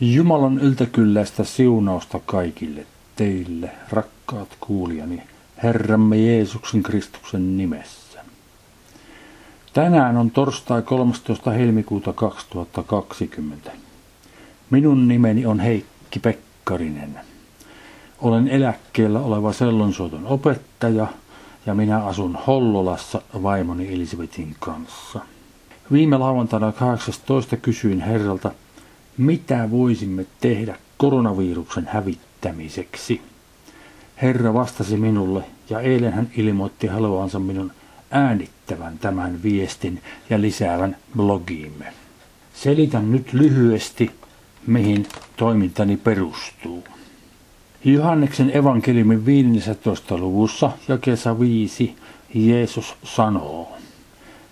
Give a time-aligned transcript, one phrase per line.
[0.00, 5.22] Jumalan yltäkylläistä siunausta kaikille teille, rakkaat kuulijani,
[5.62, 8.20] Herramme Jeesuksen Kristuksen nimessä.
[9.72, 11.50] Tänään on torstai 13.
[11.50, 13.70] helmikuuta 2020.
[14.70, 17.20] Minun nimeni on Heikki Pekkarinen.
[18.20, 21.06] Olen eläkkeellä oleva sellonsuoton opettaja
[21.66, 25.20] ja minä asun Hollolassa vaimoni Elisabetin kanssa.
[25.92, 28.50] Viime lauantaina 18 kysyin Herralta,
[29.18, 33.20] mitä voisimme tehdä koronaviruksen hävittämiseksi.
[34.22, 37.72] Herra vastasi minulle ja eilen hän ilmoitti haluansa minun
[38.10, 41.92] äänittävän tämän viestin ja lisäävän blogiimme.
[42.54, 44.10] Selitän nyt lyhyesti,
[44.66, 45.06] mihin
[45.36, 46.84] toimintani perustuu.
[47.84, 50.18] Johanneksen evankeliumin 15.
[50.18, 50.70] luvussa
[51.00, 51.96] kesä 5
[52.34, 53.72] Jeesus sanoo,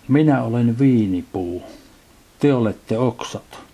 [0.07, 1.63] Minä olen viinipuu,
[2.39, 3.64] te olette oksat.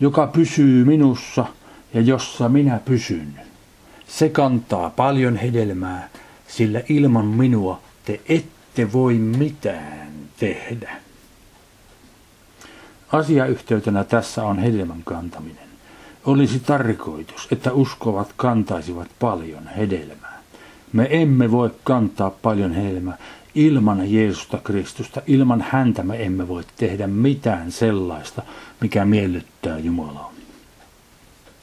[0.00, 1.46] Joka pysyy minussa
[1.94, 3.40] ja jossa minä pysyn,
[4.08, 6.08] se kantaa paljon hedelmää,
[6.48, 10.90] sillä ilman minua te ette voi mitään tehdä.
[13.12, 15.68] Asiayhteytenä tässä on hedelmän kantaminen.
[16.24, 20.38] Olisi tarkoitus, että uskovat kantaisivat paljon hedelmää.
[20.92, 23.18] Me emme voi kantaa paljon hedelmää
[23.54, 25.22] ilman Jeesusta Kristusta.
[25.26, 28.42] Ilman häntä me emme voi tehdä mitään sellaista,
[28.80, 30.32] mikä miellyttää Jumalaa.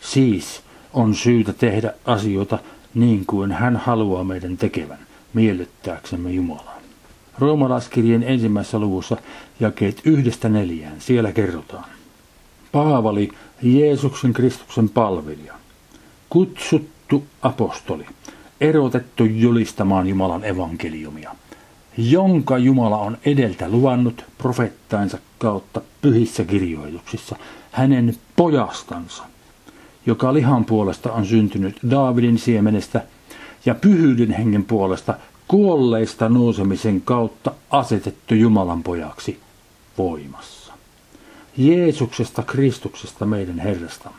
[0.02, 0.62] Siis
[0.94, 2.60] on syytä tehdä asioita
[2.94, 5.00] niin kuin hän haluaa meidän tekevän,
[5.34, 6.76] miellyttääksemme Jumalaa.
[7.40, 9.18] Roomalaiskirjeen ensimmäisessä luvussa
[9.60, 11.86] jakeet yhdestä neljään, siellä kerrotaan.
[12.72, 15.54] Paavali, Jeesuksen Kristuksen palvelija,
[16.30, 18.06] kutsuttu apostoli,
[18.62, 21.36] erotettu julistamaan Jumalan evankeliumia,
[21.98, 27.36] jonka Jumala on edeltä luvannut profettainsa kautta pyhissä kirjoituksissa
[27.72, 29.24] hänen pojastansa,
[30.06, 33.04] joka lihan puolesta on syntynyt Daavidin siemenestä
[33.66, 35.14] ja pyhyyden hengen puolesta
[35.48, 39.40] kuolleista nousemisen kautta asetettu Jumalan pojaksi
[39.98, 40.74] voimassa.
[41.58, 44.18] Jeesuksesta Kristuksesta meidän Herrastamme.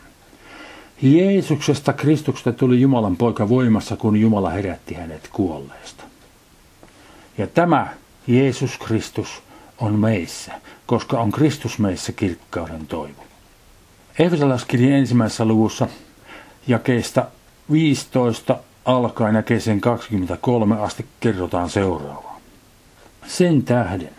[1.03, 6.06] Jeesuksesta Kristuksesta tuli Jumalan poika voimassa, kun Jumala herätti hänet kuolleista.
[7.39, 7.89] Ja tämä
[8.27, 9.43] Jeesus Kristus
[9.79, 10.53] on meissä,
[10.87, 13.25] koska on Kristus meissä kirkkauden toivo.
[14.19, 15.89] Efesolaiskirjan ensimmäisessä luvussa
[16.67, 17.27] jakeesta
[17.73, 22.41] 15 alkaen jakeeseen 23 asti kerrotaan seuraavaa.
[23.27, 24.11] Sen tähden,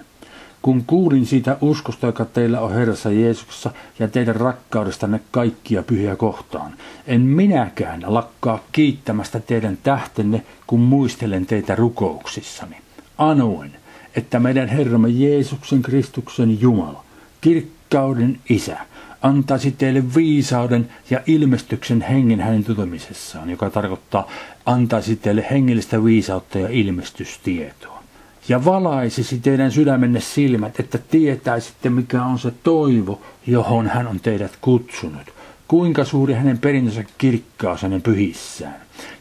[0.61, 6.73] kun kuulin siitä uskosta, joka teillä on Herrassa Jeesuksessa ja teidän rakkaudestanne kaikkia pyhiä kohtaan,
[7.07, 12.86] en minäkään lakkaa kiittämästä teidän tähtenne, kun muistelen teitä rukouksissani.
[13.17, 13.72] Anoen,
[14.16, 17.03] että meidän Herramme Jeesuksen Kristuksen Jumala,
[17.41, 18.78] kirkkauden Isä,
[19.22, 24.29] antaisi teille viisauden ja ilmestyksen hengen hänen tulemisessaan, joka tarkoittaa
[24.66, 28.03] antaisi teille hengellistä viisautta ja ilmestystietoa.
[28.50, 34.51] Ja valaisisi teidän sydämenne silmät, että tietäisitte mikä on se toivo, johon hän on teidät
[34.61, 35.36] kutsunut.
[35.67, 38.75] Kuinka suuri hänen perintönsä kirkkaus hänen pyhissään.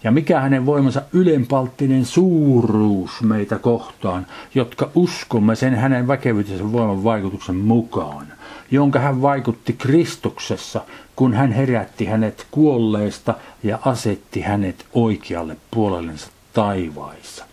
[0.04, 7.56] Ja mikä hänen voimansa ylenpalttinen suuruus meitä kohtaan, jotka uskomme sen hänen väkevyytensä voiman vaikutuksen
[7.56, 8.26] mukaan
[8.70, 10.80] jonka hän vaikutti Kristuksessa,
[11.16, 17.44] kun hän herätti hänet kuolleista ja asetti hänet oikealle puolellensa taivaissa.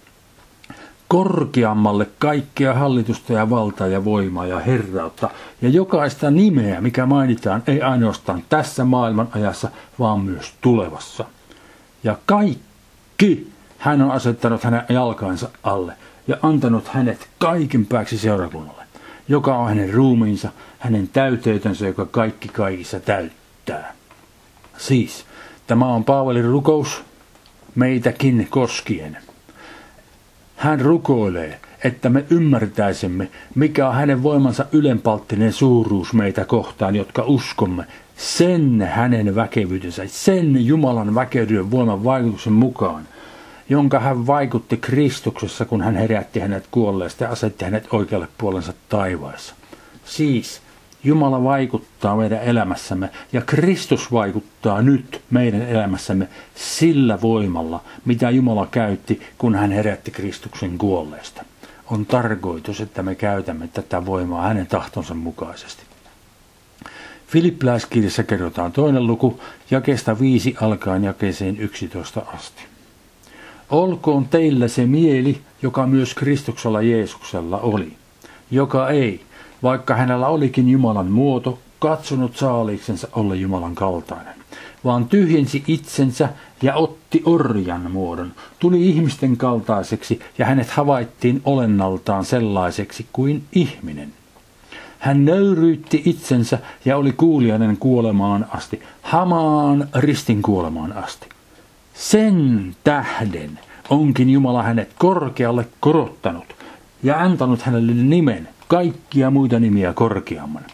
[1.14, 5.30] Korkeammalle kaikkea hallitusta ja valtaa ja voimaa ja herrautta
[5.62, 9.70] ja jokaista nimeä, mikä mainitaan ei ainoastaan tässä maailman ajassa,
[10.00, 11.26] vaan myös tulevassa.
[12.04, 15.94] Ja kaikki hän on asettanut hänen jalkansa alle
[16.28, 18.84] ja antanut hänet kaiken pääksi seurakunnalle
[19.28, 23.94] joka on hänen ruumiinsa, hänen täyteytensä, joka kaikki kaikissa täyttää.
[24.78, 25.26] Siis,
[25.68, 27.04] tämä on Paavalin rukous
[27.76, 29.18] meitäkin koskien.
[30.64, 37.86] Hän rukoilee, että me ymmärtäisimme, mikä on hänen voimansa ylenpalttinen suuruus meitä kohtaan, jotka uskomme
[38.18, 43.08] sen hänen väkevyytensä, sen Jumalan väkevyyden voiman vaikutuksen mukaan,
[43.70, 49.56] jonka hän vaikutti Kristuksessa, kun hän herätti hänet kuolleesta ja asetti hänet oikealle puolensa taivaassa.
[50.06, 50.62] Siis
[51.04, 59.22] Jumala vaikuttaa meidän elämässämme ja Kristus vaikuttaa nyt meidän elämässämme sillä voimalla, mitä Jumala käytti,
[59.38, 61.46] kun hän herätti Kristuksen kuolleesta.
[61.92, 65.84] On tarkoitus, että me käytämme tätä voimaa hänen tahtonsa mukaisesti.
[67.28, 69.40] Filippiläiskirjassa kerrotaan toinen luku,
[69.72, 72.64] jakeesta viisi alkaen jakeeseen 11 asti.
[73.70, 77.94] Olkoon teillä se mieli, joka myös Kristuksella Jeesuksella oli,
[78.52, 79.22] joka ei,
[79.64, 84.36] vaikka hänellä olikin Jumalan muoto, katsonut saaliksensa olla Jumalan kaltainen,
[84.86, 86.30] vaan tyhjensi itsensä
[86.62, 94.14] ja otti orjan muodon, tuli ihmisten kaltaiseksi ja hänet havaittiin olennaltaan sellaiseksi kuin ihminen.
[95.00, 101.30] Hän nöyryytti itsensä ja oli kuulijainen kuolemaan asti, hamaan ristin kuolemaan asti.
[101.94, 106.56] Sen tähden onkin Jumala hänet korkealle korottanut
[107.04, 110.66] ja antanut hänelle nimen, kaikkia muita nimiä korkeamman,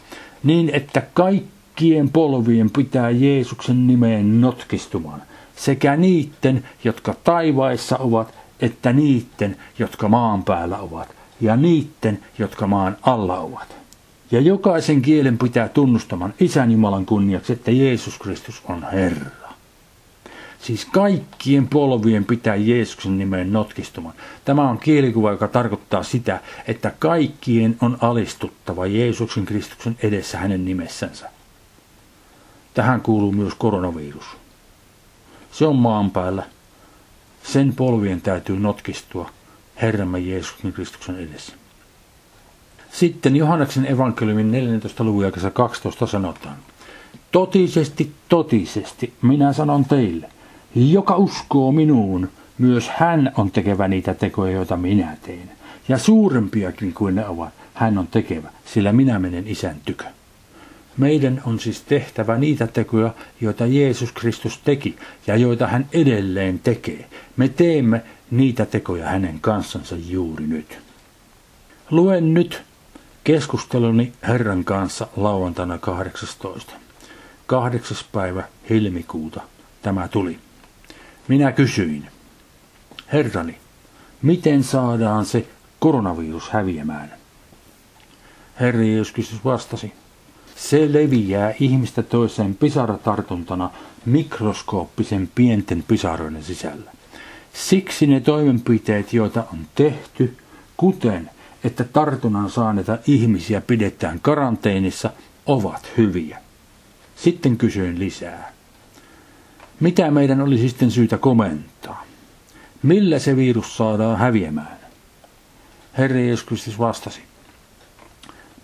[0.42, 5.22] niin että kaikkien polvien pitää Jeesuksen nimeen notkistumaan,
[5.56, 11.08] sekä niiden, jotka taivaissa ovat, että niiden, jotka maan päällä ovat,
[11.40, 13.76] ja niiden, jotka maan alla ovat.
[14.30, 19.39] Ja jokaisen kielen pitää tunnustamaan Isän Jumalan kunniaksi, että Jeesus Kristus on Herra.
[20.62, 24.14] Siis kaikkien polvien pitää Jeesuksen nimeen notkistumaan.
[24.44, 31.30] Tämä on kielikuva, joka tarkoittaa sitä, että kaikkien on alistuttava Jeesuksen Kristuksen edessä hänen nimessänsä.
[32.74, 34.24] Tähän kuuluu myös koronavirus.
[35.52, 36.42] Se on maan päällä.
[37.42, 39.30] Sen polvien täytyy notkistua
[39.82, 41.52] Herramme Jeesuksen Kristuksen edessä.
[42.92, 45.04] Sitten Johanneksen evankeliumin 14.
[45.04, 46.56] luvun 12 sanotaan.
[47.32, 50.28] Totisesti, totisesti, minä sanon teille,
[50.74, 52.28] joka uskoo minuun,
[52.58, 55.50] myös hän on tekevä niitä tekoja, joita minä teen.
[55.88, 60.04] Ja suurempiakin kuin ne ovat, hän on tekevä, sillä minä menen isän tykö.
[60.96, 64.96] Meidän on siis tehtävä niitä tekoja, joita Jeesus Kristus teki
[65.26, 67.06] ja joita hän edelleen tekee.
[67.36, 70.78] Me teemme niitä tekoja hänen kanssansa juuri nyt.
[71.90, 72.62] Luen nyt
[73.24, 76.72] keskusteluni Herran kanssa lauantaina 18.
[77.46, 77.96] 8.
[78.12, 79.40] päivä helmikuuta
[79.82, 80.38] tämä tuli.
[81.30, 82.06] Minä kysyin,
[83.12, 83.58] Herrani,
[84.22, 85.46] miten saadaan se
[85.78, 87.12] koronavirus häviämään?
[88.60, 89.92] Herra Jeesus Kristus vastasi,
[90.56, 93.70] se leviää ihmistä toiseen pisaratartuntana
[94.06, 96.92] mikroskooppisen pienten pisaroiden sisällä.
[97.52, 100.36] Siksi ne toimenpiteet, joita on tehty,
[100.76, 101.30] kuten
[101.64, 105.10] että tartunnan saaneita ihmisiä pidetään karanteenissa,
[105.46, 106.38] ovat hyviä.
[107.16, 108.59] Sitten kysyin lisää.
[109.80, 112.04] Mitä meidän olisi sitten syytä komentaa?
[112.82, 114.78] Millä se virus saadaan häviämään?
[115.98, 117.20] Herra Jeesus Kristus vastasi.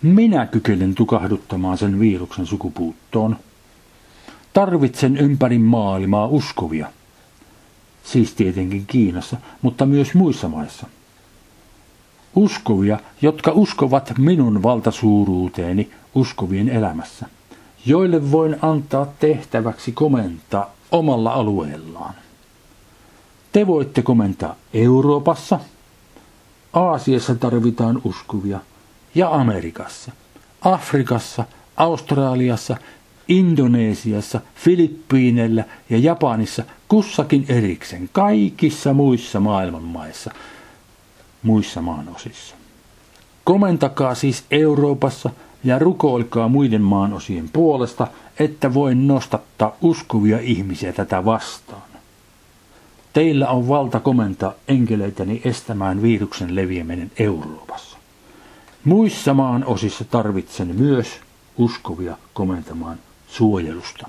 [0.02, 3.36] Minä kykenen tukahduttamaan sen viruksen sukupuuttoon.
[4.52, 6.92] Tarvitsen ympäri maailmaa uskovia.
[8.04, 10.86] Siis tietenkin Kiinassa, mutta myös muissa maissa.
[12.34, 17.26] Uskovia, jotka uskovat minun valtasuuruuteeni uskovien elämässä,
[17.86, 22.14] joille voin antaa tehtäväksi komentaa omalla alueellaan.
[23.52, 25.60] Te voitte komentaa Euroopassa,
[26.72, 28.60] Aasiassa tarvitaan uskovia
[29.14, 30.12] ja Amerikassa,
[30.60, 31.44] Afrikassa,
[31.76, 32.76] Australiassa,
[33.28, 40.30] Indonesiassa, Filippiineillä ja Japanissa kussakin erikseen, kaikissa muissa maailmanmaissa,
[41.42, 42.54] muissa maanosissa.
[43.44, 45.30] Komentakaa siis Euroopassa
[45.64, 48.06] ja rukoilkaa muiden maanosien puolesta,
[48.38, 51.82] että voin nostattaa uskovia ihmisiä tätä vastaan.
[53.12, 57.98] Teillä on valta komentaa enkeleitäni estämään viruksen leviäminen Euroopassa.
[58.84, 61.20] Muissa maan osissa tarvitsen myös
[61.58, 62.98] uskovia komentamaan
[63.28, 64.08] suojelusta.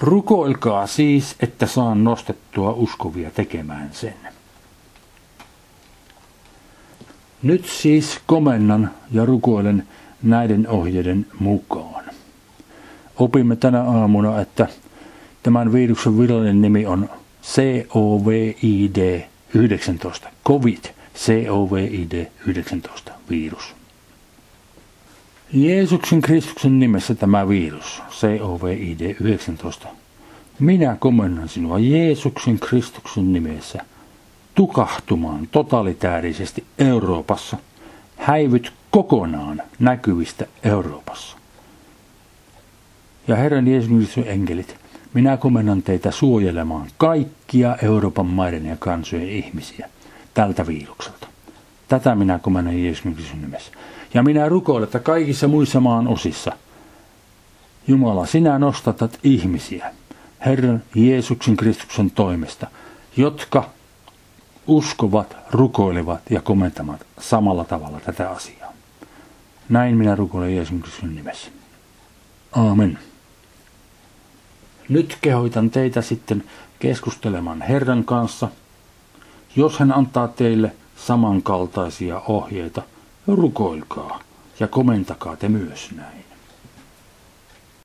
[0.00, 4.14] Rukoilkaa siis, että saan nostettua uskovia tekemään sen.
[7.42, 9.88] Nyt siis komennan ja rukoilen
[10.22, 12.04] näiden ohjeiden mukaan.
[13.16, 14.68] Opimme tänä aamuna, että
[15.42, 17.10] tämän viruksen virallinen nimi on
[17.88, 20.84] COVID-19, COVID,
[21.46, 23.74] COVID-19 virus.
[25.52, 28.02] Jeesuksen Kristuksen nimessä tämä virus,
[28.38, 29.86] COVID-19.
[30.58, 33.78] Minä komennan sinua Jeesuksen Kristuksen nimessä
[34.54, 37.56] tukahtumaan totalitäärisesti Euroopassa.
[38.16, 41.36] Häivyt kokonaan näkyvistä Euroopassa.
[43.28, 44.76] Ja Herran Jeesuksen enkelit,
[45.14, 49.88] minä komennan teitä suojelemaan kaikkia Euroopan maiden ja kansojen ihmisiä
[50.34, 51.26] tältä virukselta.
[51.88, 53.72] Tätä minä komennan Jeesuksen nimessä.
[54.14, 56.52] Ja minä rukoilen, että kaikissa muissa maan osissa,
[57.86, 59.94] Jumala, sinä nostatat ihmisiä
[60.46, 62.66] Herran Jeesuksen Kristuksen toimesta,
[63.16, 63.70] jotka
[64.66, 68.59] uskovat, rukoilevat ja komentavat samalla tavalla tätä asiaa.
[69.70, 71.50] Näin minä rukoilen Jeesuksen Kristuksen nimessä.
[72.52, 72.98] Aamen.
[74.88, 76.44] Nyt kehoitan teitä sitten
[76.78, 78.48] keskustelemaan Herran kanssa.
[79.56, 82.82] Jos hän antaa teille samankaltaisia ohjeita,
[83.26, 84.20] rukoilkaa
[84.60, 86.29] ja komentakaa te myös näin.